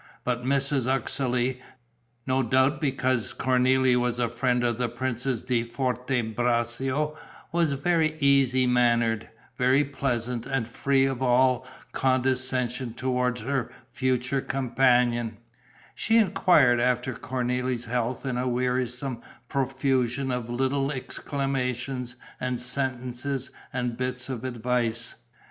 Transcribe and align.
But 0.23 0.41
Mrs. 0.41 0.87
Uxeley, 0.87 1.61
no 2.25 2.41
doubt 2.41 2.81
because 2.81 3.35
Cornélie 3.37 3.95
was 3.95 4.17
a 4.17 4.29
friend 4.29 4.63
of 4.63 4.79
the 4.79 4.89
Princess 4.89 5.43
di 5.43 5.61
Forte 5.61 6.21
Braccio, 6.21 7.15
was 7.51 7.73
very 7.73 8.15
easy 8.19 8.65
mannered, 8.65 9.29
very 9.59 9.83
pleasant 9.83 10.47
and 10.47 10.67
free 10.67 11.05
of 11.05 11.21
all 11.21 11.67
condescension 11.91 12.95
towards 12.95 13.41
her 13.41 13.71
future 13.91 14.41
companion; 14.41 15.37
she 15.93 16.17
enquired 16.17 16.79
after 16.79 17.13
Cornélie's 17.13 17.85
health 17.85 18.25
in 18.25 18.39
a 18.39 18.47
wearisome 18.47 19.21
profusion 19.49 20.31
of 20.31 20.49
little 20.49 20.91
exclamations 20.91 22.15
and 22.39 22.59
sentences 22.59 23.51
and 23.71 23.97
bits 23.97 24.29
of 24.29 24.43
advice. 24.45 25.13